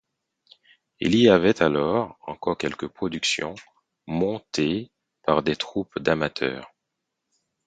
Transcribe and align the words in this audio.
Il 0.99 1.13
y 1.15 1.29
avait 1.29 1.61
alors 1.61 2.17
encore 2.25 2.57
quelques 2.57 2.87
productions 2.87 3.53
montées 4.07 4.89
par 5.21 5.43
des 5.43 5.55
troupes 5.55 5.99
d'amateurs. 5.99 6.73